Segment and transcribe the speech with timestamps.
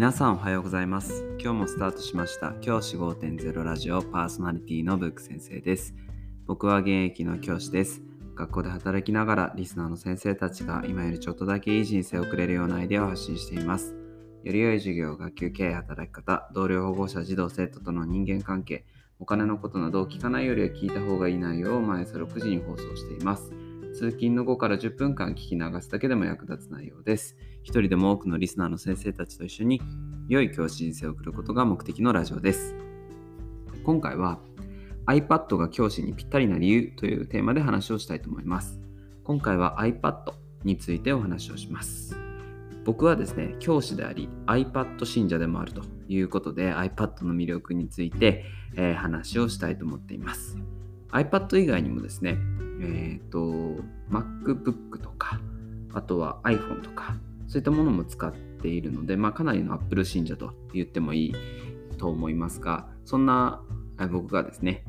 [0.00, 1.26] 皆さんおはようございます。
[1.38, 2.54] 今日もスタートしました。
[2.62, 5.94] 教師5.0ラジオパーソナリティのブック先生です。
[6.46, 8.00] 僕は現役の教師です。
[8.34, 13.94] 学校で働きながらリスナーの先生たちが今よりちょっとだけいい人生を送れるようなアイデアを発信しています。
[14.42, 18.86] より良い授業、学級経営、働き方、同僚保護者、児童、生徒との人間関係、
[19.18, 23.52] お金のことなどを聞かないよりは聞いた方がいい内容を毎朝6時に放送しています。
[23.94, 27.36] 通勤の後から10分間聞き流すだけでも役立つ内容です。
[27.62, 29.82] 一人でも多くのリスナーの先生たちと一緒に
[30.28, 32.74] 良い教師人生を送ることが目的のラジオです。
[33.84, 34.38] 今回は
[35.06, 38.80] iPad が教師にぴったりな理由というテーマで話をしたいと思います。
[39.24, 40.32] 今回は iPad
[40.64, 42.16] についてお話をします。
[42.84, 48.44] 僕はですね、教師であり iPad 信者でもあるということで iPad の魅力について、
[48.76, 50.56] えー、話をしたいと思っています。
[51.12, 52.38] iPad 以外にもですね、
[52.80, 55.40] えっ、ー、と、MacBook とか、
[55.92, 61.34] あとは iPhone とか、そういったものも使っているので、まあ、かなりの Apple 信者と言ってもいい
[61.98, 63.60] と思いますが、そんな
[64.10, 64.84] 僕がですね、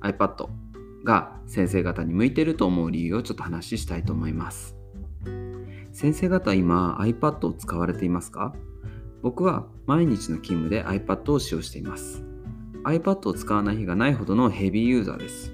[0.00, 0.48] iPad
[1.04, 4.76] が先生方に向いてると思う理由をちょっと話したいと思います。
[5.92, 8.54] 先生方今 iPad を使われていますか？
[9.22, 12.24] 僕は毎日の勤務で iPad を使用しています。
[12.84, 15.52] iPad を使わない日がないほどのヘビーユーザーです。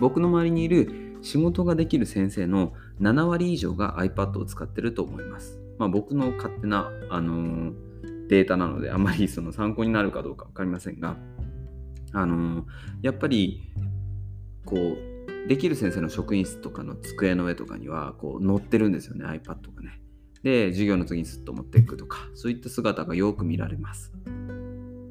[0.00, 5.58] 僕の周りにいる仕事ができる先生の7割以上が iPad を使ってると思います。
[5.78, 11.16] まあ、僕の勝手な、あのー、データなのであまりその参考になるかどうか分かりませんが、
[12.12, 12.64] あのー、
[13.02, 13.62] やっぱり
[14.64, 20.00] こうできる先生の職員室とかの机の上とかにはこう載ってるんですよね iPad がね。
[20.42, 24.12] で授業の次にすっと持っていくとかそういった姿がよく見られます。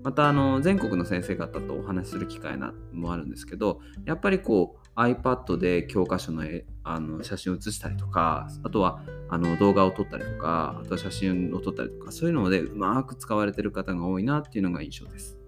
[0.06, 2.60] またあの全国の先生方とお話しする機会
[2.94, 6.44] もあるんですけどやっぱりこう iPad で教科書の
[6.84, 15.40] あの写真を写したりとかあとはあの動画を撮ったりとかあとは写真を撮ったりとかそういうのでうまく使われてる方が多いなっていうのが印象です。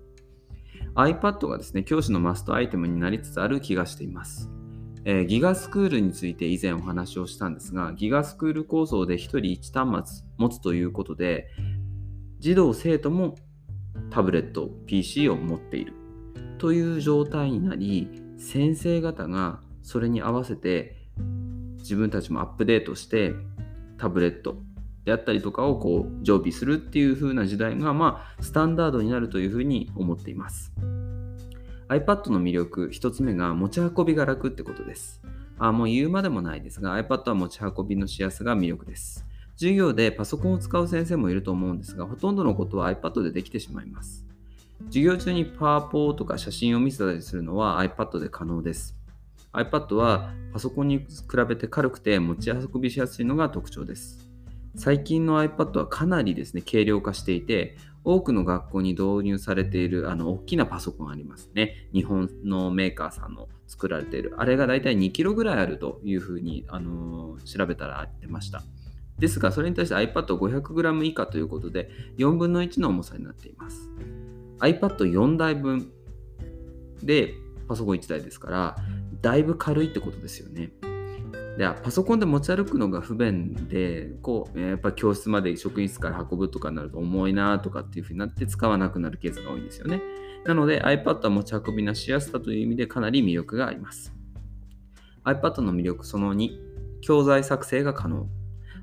[0.96, 4.50] iPad がですね教師のマストアイテムになりつつある気がしています。
[5.06, 11.48] えー、ギガスクールについて以前お話をしたんですが、ギガスクール構想で1人1端末持つということで、
[12.40, 13.36] 児童生徒も
[14.10, 15.94] タブレット、PC を持っている
[16.58, 20.96] という状態になり、先生方がそれに合わせて
[21.80, 23.34] 自分たちもアップデートして
[23.98, 24.58] タブレット
[25.06, 30.74] であったりとかをこう常備するっていう風な時代がまあスタンダードになるというふうに思っています。
[31.88, 35.22] iPad の魅力、1つ目が持ち運びが楽ってことです。
[35.58, 39.27] あもう言うまでもないですが、iPad は持ち運びのしやすさが魅力です。
[39.58, 44.24] 授業でパソコンを使う先生もいると思うんですが、ほとんどのことは iPad でできてしまいます。
[44.86, 48.96] 授業中にパワポとか写真を見せたりするのは iPad で可能です。
[49.54, 51.06] iPad はパソコンに比
[51.50, 54.30] べて軽くて持ち運びしやすいのが特徴です。
[54.76, 61.90] 最近の iPad はかなりですね、軽量化していて、多くの学校に導入されているあの大きなパソコンありますね。
[61.94, 64.36] 日本のメーカーさんの作られている。
[64.38, 68.64] あれがだいたい2キロぐらいあるというふうに、あのー、調べたら出ました。
[69.20, 73.90] ですが、それに対して iPad500g 以下ということで、4分の1の重さになっています。
[74.60, 75.92] iPad4 台分
[77.04, 77.34] で
[77.68, 78.76] パソコン1台ですから、
[79.22, 80.72] だいぶ軽いってことですよね。
[81.58, 90.00] でパソコンで持ち歩くのが不便でこうやっぱ教室まで職員室から運ぶとかになると重いなとかっていうふうになって使わなくなるケースが多いんですよね。
[90.46, 94.14] なので iPad は持ち運びなしやすさという意味でかなり魅力があります。
[95.26, 96.50] iPad の魅力その2、
[97.02, 98.30] 教材作成が可能。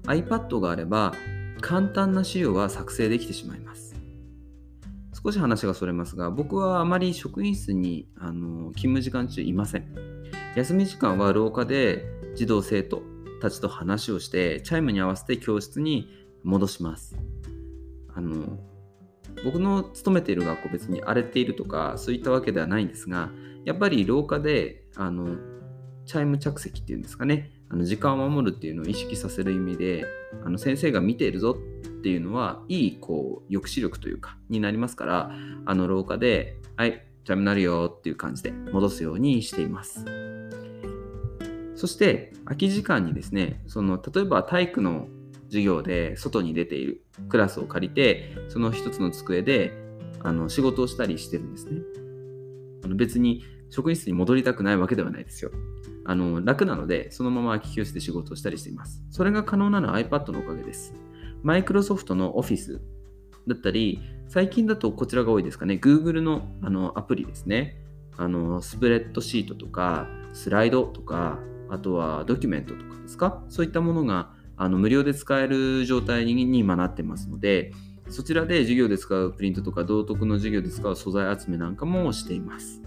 [0.07, 1.15] iPad があれば
[1.61, 3.95] 簡単な資料は作成できてしまいます。
[5.25, 9.87] 少し話がそれますが、僕はあまり職員室にあの勤務時間中いません。
[10.55, 12.05] 休み時間は廊下で
[12.37, 13.03] 児童生徒
[13.41, 16.09] たちと話をしてチャイムに合わせて教室に
[16.45, 17.17] 戻します
[18.15, 18.59] あの
[19.45, 23.31] 僕の勤めている学校別に荒れているとかそういったわけではないんですが
[23.65, 25.37] やっぱり廊下であの
[26.07, 30.07] チャイム着席っていうんですかねあの時間を守るっていうのを意識させる意味で
[30.45, 35.31] あの先生が見ているぞっていうのはいいこう抑止力というかになりますから
[35.65, 40.05] あの廊下で「はいチャイムなるよ」っていう感じで戻すようにしています。
[41.75, 45.09] そして空き時間にですねその例えば体育の
[45.49, 49.73] 授業で外に出ているクラスを借りてその一つの机で
[50.21, 51.81] あの仕事をしたりしてるんですね
[52.85, 55.51] あの別に職員室に戻りたくないわけではないですよ
[56.05, 59.03] あの楽なのでそのまま空き教室で仕事をしたりしています。
[59.11, 60.95] それが可能なのは iPad のおかげです。
[61.43, 62.81] マイクロソフトの Office
[63.47, 65.79] だったり最近だとこちらが多いですかね。
[65.83, 67.81] Google のあのアプリですね。
[68.17, 73.43] あのスプレッドシートとかスライドとかあとはドキュメントとかですか。
[73.49, 77.73] そういったものがあの無料で使える状態に今なってますので
[78.09, 82.84] そちらで授業で使うプリントとか道徳の授業で使う素材集めなんかもしています。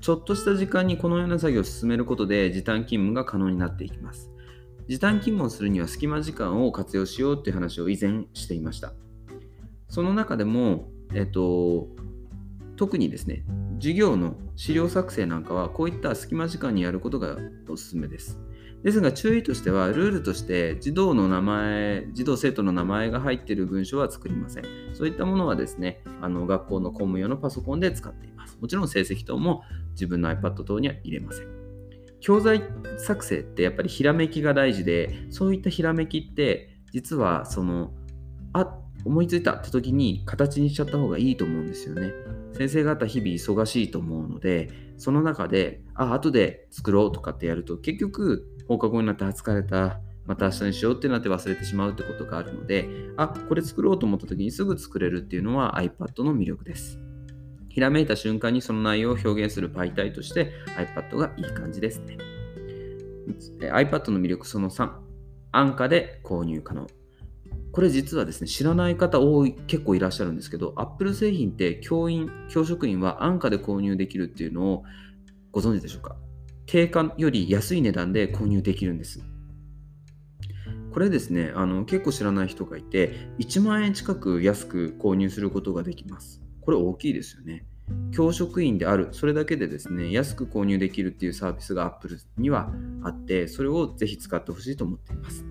[0.00, 4.30] ちょっとした時間にこのような作業を進めることで時短勤務が可能になっていきます。
[4.88, 8.94] 時短勤務をするには隙間時間を活用しようっていう話を以前していました。
[9.88, 11.88] その中でも、えっと、
[12.76, 13.44] 特にですね、
[13.78, 17.36] 授業の資料作成なんかはこういった隙間時間にやることが
[17.68, 18.38] おすすめです。
[18.82, 24.64] ですが注意としては、ルールとして児童の名前、児童生徒の名前が入っている文章は作りません。
[24.94, 28.56] そういったものはですね、あの学校の公務用のパソコンで使っています。
[28.60, 31.48] もちろん成績等も自分の iPad 等には入れません。
[32.20, 32.62] 教材
[32.98, 37.92] 作成ってやっぱりひらめきが大事で、そういったひらめきって実はその、
[38.52, 38.62] あ
[39.04, 42.12] 思いついたって時に形にしちゃった方がいいと思うんですよね。
[42.52, 56.98] 先生方日々忙しいと思うので、その中で、あ、後で作ろうとかってやると結局放課後になって疲れた、また明日にしようってなって忘れてしまうってことがあるので、あ、これ作ろうと思った時にすぐ作れるっていうのは iPad の魅力です。
[57.68, 62.18] ひらめいた瞬間にその内容を表現する媒体として iPad がいい感じですね。
[63.60, 64.90] iPad の魅力その3、
[65.52, 66.88] 安価で購入可能。
[67.72, 74.84] これ実はですね、知らない方多い、結構いらっしゃるんですけど、Apple 製品って教員、教職員は安価で購入できるっていうのを
[75.52, 76.16] ご存知でしょうか？
[76.66, 79.22] 定価より安い値段で購入できるんです。
[80.92, 86.42] これですね、あの結構知らない人がいて、1万円近く安く購入することができます。
[86.62, 87.66] これ大きいですよね。
[88.12, 92.72] 教職員である、それだけでですね、安く購入できるっていうサービスが Apple には
[93.02, 95.44] あって、それをぜひ使ってほしいと思っています。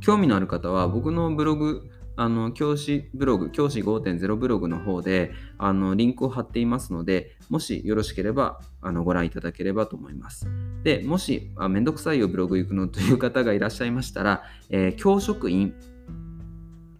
[0.00, 10.46] 興味のある方は僕のブログあの教師ブログ、教師5.0ブログの方であのリンクを貼っていますので、もしよろしければあのご覧いただければと思います。
[10.82, 15.74] で、もしあめんどくさいよブログ行くのという方がいらっしゃいましたら、えー、教職員、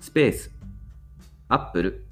[0.01, 0.53] スペース、
[1.49, 2.07] アップル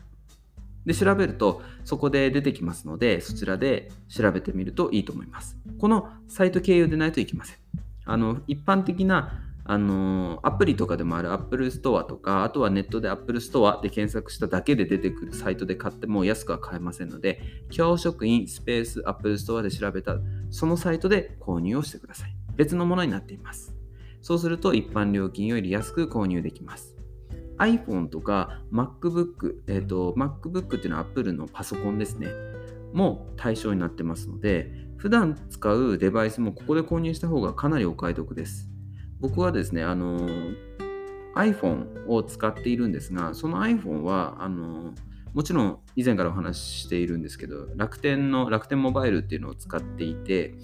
[0.84, 5.56] で調べるとそこで出てきますので、そちらで調べてみるといいと思います。
[5.78, 7.56] このサイト経由でないといけません。
[8.04, 20.16] あの一般的なあのアプリとかでもある Apple Store とか、あとはネットで Apple Store で検索しただけで出てくるサイトで買っても安くは買えませんので、教職員スペース Apple Store で調べた
[20.50, 22.34] そのサイトで購入をしてください。
[22.56, 23.76] 別のものになっています。
[24.22, 26.96] そうすると一般料金より安く購入できます。
[27.58, 32.28] iPhone とか MacBook、えっ、ー、と、MacBook っていうのは Apple のパソコンですね。
[32.94, 38.70] も対象になってますので、普段使うデバイスもここで購入した方がかなりお買い得です。
[39.20, 40.28] 僕はですね、あの
[41.34, 44.92] iPhone を使っているんですが、その iPhone は、あの
[45.34, 50.54] もちろん以前からお話ししているんですけど、楽天の楽天モバイルっていうのを使っていて、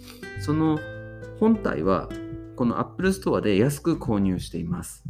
[0.40, 0.78] その
[1.38, 2.08] 本体は
[2.56, 5.04] この Apple Store で安く購入しています。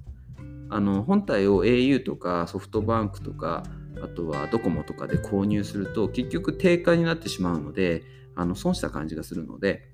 [0.70, 3.62] あの本体を au とかソフトバンクとか、
[4.02, 8.02] あとはドコモとかで購入すると結局定価になってしまうので、
[8.34, 9.88] あの損した感じがするので、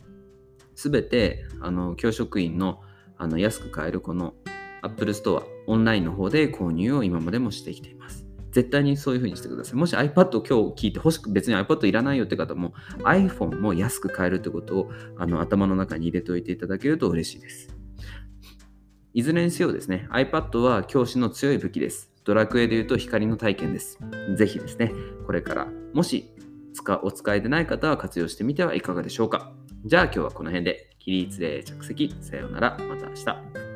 [0.75, 2.81] すべてあの教職員の
[3.21, 4.35] あの安く買えるこの
[4.83, 8.27] Apple Store オンラインの方で購入を今までもしてきています。
[8.51, 9.75] 絶対にそういう風にしてください。
[9.77, 12.73] もし iPad を今日聞いて欲しく、別に iPad いらないよって方も
[13.05, 17.77] iPhone も安く買えるってことをあの頭の中に入れておいていただけると嬉しいです。
[19.13, 22.11] いずれにせよですね、iPad は教師の強い武器です。
[22.25, 23.99] ドラクエで言うと光の体験です。
[24.35, 24.93] ぜひですね、
[25.27, 26.33] これからもし
[27.03, 29.53] お使いでない方は活用してみてはいかがでしょうか。
[29.85, 30.90] じゃあ今日はこの辺で。
[31.01, 32.15] 起立で着席。
[32.21, 32.79] さようなら。
[32.79, 33.70] また明日。